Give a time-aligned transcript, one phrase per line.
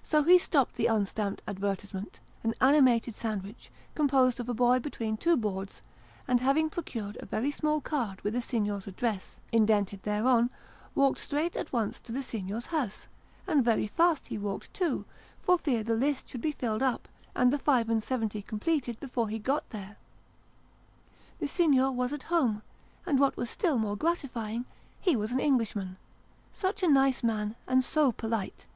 [0.00, 5.16] So, he stopped the unstamped advertisement an animated sandwich, com posed of a boy between
[5.16, 5.80] two boards
[6.28, 10.52] and having procured a very small card with the Signer's address indented thereon,
[10.94, 13.08] walked straight at once to the Signor's house
[13.48, 15.04] and very fast he walked too,
[15.42, 19.28] for fear the list should be filled up, and the five and seventy completed, before
[19.28, 19.96] he got there.
[21.40, 22.62] The Signor was at home,
[23.04, 24.64] and, what was still more gratify ing,
[25.00, 25.96] he was an Englishman!
[26.52, 28.66] Such a nice man and so polite